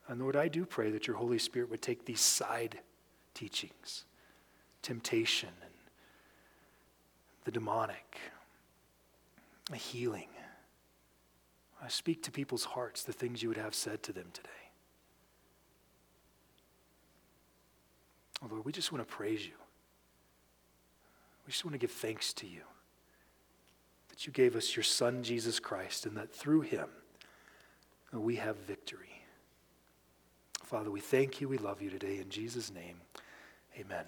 [0.09, 2.80] And Lord, I do pray that your Holy Spirit would take these side
[3.34, 4.04] teachings,
[4.80, 5.72] temptation and
[7.44, 8.18] the demonic,
[9.74, 10.28] healing,
[11.83, 14.49] I speak to people's hearts the things you would have said to them today.
[18.43, 19.55] Oh, Lord, we just want to praise you.
[21.47, 22.62] We just want to give thanks to you
[24.11, 26.89] that you gave us your Son, Jesus Christ, and that through him
[28.14, 29.22] uh, we have victory.
[30.64, 31.49] Father, we thank you.
[31.49, 32.18] We love you today.
[32.18, 32.97] In Jesus' name,
[33.79, 34.05] amen.